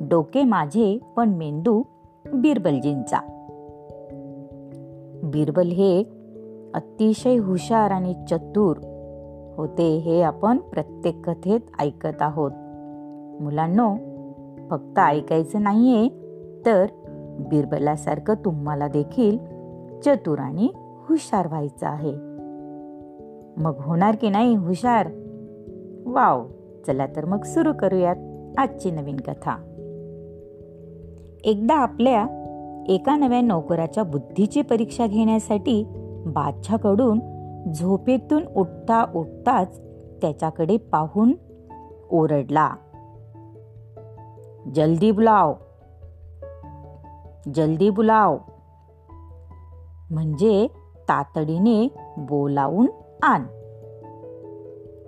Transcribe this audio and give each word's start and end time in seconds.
डोके 0.00 0.44
माझे 0.44 0.98
पण 1.16 1.28
मेंदू 1.28 1.82
बिरबलजींचा. 2.34 3.18
बिरबल 5.24 5.66
हे 5.66 6.02
अतिशय 6.74 7.36
हुशार 7.36 7.90
आणि 7.90 8.14
चतुर 8.30 8.76
होते 9.56 9.96
हे 9.96 10.22
आपण 10.22 10.58
प्रत्येक 10.58 11.30
कथेत 11.30 11.60
ऐकत 11.80 12.22
आहोत. 12.22 12.50
मुलांनो 13.42 13.94
फक्त 14.70 14.98
ऐकायचं 14.98 15.62
नाहीये 15.62 16.08
तर 16.66 16.86
बिरबलासारखं 17.50 18.34
तुम्हाला 18.34 18.88
देखील 18.88 19.38
चतुर 20.04 20.38
आणि 20.38 20.68
हुशार 20.76 21.46
व्हायचं 21.46 21.86
आहे. 21.86 22.12
मग 23.62 23.74
होणार 23.78 24.16
की 24.20 24.30
नाही 24.30 24.54
हुशार? 24.54 25.08
वाव! 26.06 26.46
चला 26.86 27.06
तर 27.06 27.24
मग 27.24 27.42
सुरू 27.42 27.72
करूयात 27.80 28.16
आजची 28.58 28.90
नवीन 28.90 29.16
कथा. 29.16 29.67
एकदा 31.44 31.74
आपल्या 31.74 32.22
एका 32.88 33.16
नव्या 33.16 33.40
नोकराच्या 33.40 34.04
बुद्धीची 34.04 34.62
परीक्षा 34.62 35.06
घेण्यासाठी 35.06 35.84
बादशाकडून 36.26 37.20
झोपेतून 37.72 38.46
उठता 38.56 39.06
उठताच 39.14 39.80
त्याच्याकडे 40.22 40.76
पाहून 40.76 41.32
ओरडला 42.10 42.70
जल्दी 44.74 45.10
बुलाव 45.10 45.54
जल्दी 47.54 47.90
बुलाव. 47.90 48.38
म्हणजे 50.10 50.66
तातडीने 51.08 51.96
बोलावून 52.16 52.86
आण. 53.22 53.42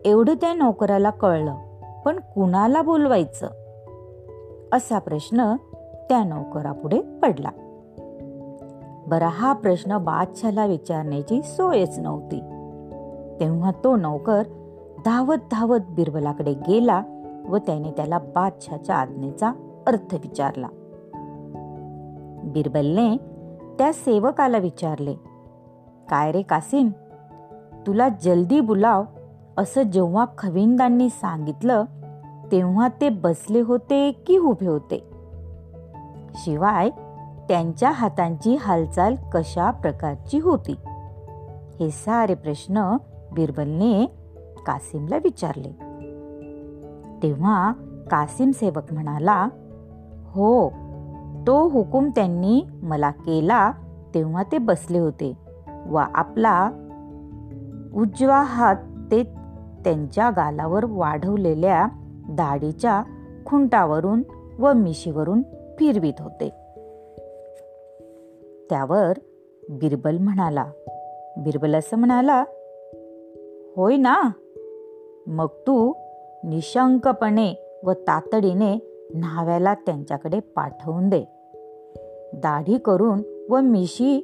एवढं 0.05 0.35
त्या 0.35 0.55
नोकराला 0.55 1.11
कळलं 1.11 1.55
पण 2.05 2.21
कुणाला 2.21 2.83
बोलवायचं? 2.83 3.47
असा 4.73 4.99
प्रश्न 4.99 5.57
त्या 6.11 6.25
नोकरापुढे 6.25 7.01
पडला. 7.01 7.49
बरा 9.07 9.29
हा 9.29 9.53
प्रश्न 9.53 9.99
बादशाला 9.99 10.67
विचारण्याची 10.67 11.43
सोयच 11.43 11.99
नव्हती. 11.99 12.41
तेव्हा 13.41 13.71
तो 13.85 13.97
नौकर 13.97 14.43
धावत 15.05 15.37
धावत 15.51 15.81
बिरबलाकडे 15.91 16.53
गेला 16.53 17.03
व 17.49 17.57
त्याने 17.57 17.91
त्याला 17.91 18.19
बादशाच्या 18.19 18.97
आज्ञेचा 18.97 19.53
अर्थ 19.87 20.15
विचारला. 20.15 20.67
बिरबलने 22.45 23.17
त्या 23.79 23.93
सेवकाला 23.93 24.59
विचारले 24.59 25.15
काय 26.11 26.33
रे 26.33 26.43
कासिम 26.43 26.89
तुला 27.87 28.09
जल्दी 28.09 28.61
बुलाव. 28.61 29.05
असं 29.59 29.83
जेव्हा 29.83 30.25
खविंदांनी 30.39 31.09
सांगितलं 31.09 31.85
तेव्हा 32.53 32.89
ते 33.01 33.09
बसले 33.09 33.61
होते 33.61 34.13
की 34.27 34.39
उभे 34.39 34.67
होते? 34.67 35.10
शिवाय 36.35 36.91
त्यांच्या 37.49 37.91
हातांची 37.91 38.57
हालचाल 38.57 39.17
कशा 39.33 39.71
प्रकारची 39.71 40.39
होती? 40.39 40.75
हे 41.81 41.91
सारे 41.91 42.35
प्रश्न 42.35 42.97
बिरबलने 43.33 44.07
कासिमला 44.67 45.17
विचारले. 45.17 45.71
तेव्हा 47.23 47.73
कासिम 48.11 48.51
सेवक 48.51 48.93
म्हणाला 48.93 49.49
हो 50.33 50.71
तो 51.47 51.69
हुकूम 51.69 52.11
त्यांनी 52.15 52.67
मला 52.83 53.11
केला 53.11 53.71
तेव्हा 54.15 54.43
ते 54.43 54.59
बसले 54.59 54.99
होते 54.99 55.37
व 55.87 55.97
आपला 56.15 56.71
उजवा 57.95 58.43
हात 58.43 58.77
ते 59.11 59.23
त्यांच्या 59.85 60.31
गालावर 60.31 60.85
वाढवलेल्या 60.85 61.87
दाढीच्या 62.29 63.03
खुंटावरून 63.47 64.23
व 64.59 64.73
मिशीवरून 64.73 65.43
फिरवीत 65.81 66.21
होते. 66.21 66.49
त्यावर 68.71 69.13
बिरबल 69.71 70.19
म्हणाला 70.19 70.65
बिरबल 71.37 71.75
असं 71.75 71.97
म्हणाला 71.97 72.45
होय 73.77 73.97
ना 73.97 74.31
मग 75.27 75.47
तू 75.47 75.93
निशंकपणे 76.45 77.81
व 77.85 77.93
तातडीने 77.93 78.79
न्हाव्याला 79.15 79.75
त्यांच्याकडे 79.75 80.41
पाठवून 80.41 81.09
दे. 81.09 81.21
दाढी 82.35 82.79
करून 82.79 83.47
व 83.51 83.61
मिशी 83.61 84.21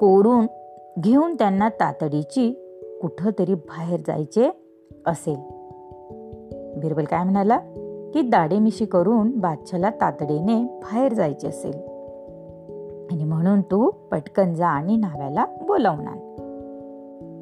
कोरून 0.00 0.46
घेऊन 1.00 1.34
त्यांना 1.34 1.68
तातडीची 1.68 2.52
कुठंतरी 3.02 3.54
बाहेर 3.54 4.00
जायचे 4.06 4.50
असेल. 5.06 5.38
बिरबल 6.80 7.04
काय 7.04 7.24
म्हणाला 7.24 7.60
की 8.14 8.22
दाडेमिशी 8.22 8.84
करून 8.84 9.38
बादशाला 9.38 9.90
तातडीने 9.90 10.64
बाहेर 10.64 11.14
जायचे 11.14 11.48
असेल. 11.48 11.74
आणि 13.12 13.24
म्हणून 13.24 13.60
तू 13.60 13.90
पटकन 13.90 14.54
जा 14.54 14.68
आणि 14.68 14.96
न्हाव्याला 14.96 15.46
बोलावून 15.66 16.06
आण 16.06 16.18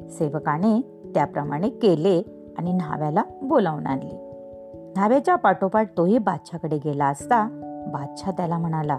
सेवकाने 0.09 0.81
त्याप्रमाणे 1.13 1.69
केले 1.69 2.21
आणि 2.57 2.73
न्हाव्याला 2.73 3.23
बोलावून 3.41 3.87
आणले. 3.87 4.29
न्हाव्याच्या 4.97 5.35
पाठोपाठ 5.35 5.97
तोही 5.97 6.17
बादशाकडे 6.17 6.77
गेला 6.77 7.05
असता 7.05 7.47
बादशाह 7.93 8.33
त्याला 8.37 8.57
म्हणाला 8.57 8.97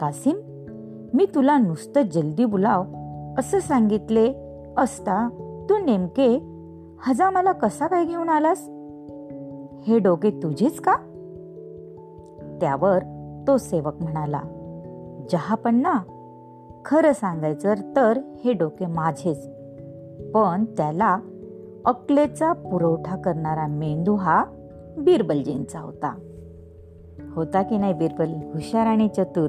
कासिम 0.00 0.36
मी 1.14 1.26
तुला 1.34 1.58
नुसतं 1.58 2.02
जल्दी 2.02 2.44
बुलाव. 2.44 2.84
असं 3.38 3.60
सांगितले 3.60 4.32
असता 4.76 5.28
तू 5.70 5.78
नेमके 5.78 6.38
हजा 7.00 7.30
मला 7.30 7.52
कसा 7.52 7.86
काय 7.86 8.04
घेऊन 8.04 8.28
आलास? 8.28 8.68
हे 9.88 9.98
डोके 9.98 10.30
तुझेच 10.30 10.80
का? 10.80 10.96
त्यावर 12.60 12.98
तो 13.48 13.58
सेवक 13.58 13.94
म्हणाला 14.00 14.40
जहापण्णा 15.30 15.92
खरं 16.84 17.12
सांगायचं 17.12 17.74
तर 17.96 18.18
हे 18.44 18.52
डोके 18.52 18.86
माझेच. 18.86 19.48
पण 20.32 20.64
त्याला 20.64 21.18
अकलेचा 21.84 22.52
पुरवठा 22.52 23.16
करणारा 23.16 23.66
मेंदू 23.66 24.14
हा 24.14 24.44
बिरबलजींचा 24.98 25.80
होता. 25.80 26.14
होता 27.34 27.62
की 27.62 27.76
नाही 27.78 27.92
बिरबल? 27.92 28.30
हुशार 28.30 28.86
आणि 28.86 29.08
चतुर. 29.08 29.48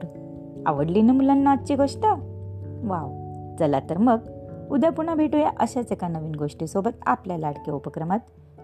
आवडली 0.66 1.01
ना 1.01 1.13
मुलांना 1.13 1.51
आजची 1.51 1.75
गोष्ट? 1.75 2.05
वाव! 2.83 3.09
चला 3.59 3.79
तर 3.89 3.97
मग 3.97 4.17
उद्या 4.72 4.89
पुन्हा 4.89 5.16
भेटूया 5.16 5.51
अशाच 5.59 5.91
एका 5.91 6.07
नवीन 6.07 6.35
गोष्टीसोबत 6.35 6.91
आपल्या 7.05 7.38
लाडक्या 7.38 7.73
उपक्रमात 7.73 8.19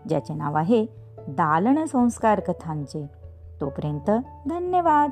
ज्याचे 0.09 0.33
नाव 0.33 0.57
आहे 0.57 1.04
दालन 1.27 1.85
संस्कार 1.85 2.39
कथांचे. 2.39 3.09
तोपर्यंत 3.61 4.11
धन्यवाद. 4.49 5.11